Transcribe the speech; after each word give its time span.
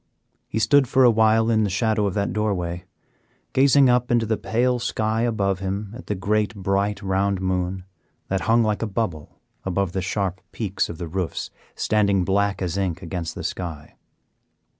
He 0.47 0.57
stood 0.57 0.87
for 0.87 1.03
a 1.03 1.11
while 1.11 1.51
in 1.51 1.63
the 1.63 1.69
shadow 1.69 2.07
of 2.07 2.15
the 2.15 2.25
doorway, 2.25 2.85
gazing 3.53 3.87
up 3.87 4.09
into 4.09 4.25
the 4.25 4.35
pale 4.35 4.79
sky 4.79 5.21
above 5.21 5.59
him 5.59 5.93
at 5.95 6.07
the 6.07 6.15
great, 6.15 6.55
bright, 6.55 7.03
round 7.03 7.39
moon, 7.39 7.83
that 8.27 8.41
hung 8.49 8.63
like 8.63 8.81
a 8.81 8.87
bubble 8.87 9.37
above 9.63 9.91
the 9.91 10.01
sharp 10.01 10.41
peaks 10.51 10.89
of 10.89 10.97
the 10.97 11.07
roofs 11.07 11.51
standing 11.75 12.25
black 12.25 12.63
as 12.63 12.79
ink 12.79 13.03
against 13.03 13.35
the 13.35 13.43
sky. 13.43 13.93